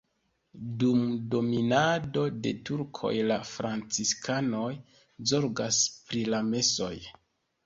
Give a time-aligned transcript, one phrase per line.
[0.83, 1.01] Dum
[1.35, 4.71] dominado de turkoj la franciskanoj
[5.35, 6.93] zorgas pri la mesoj.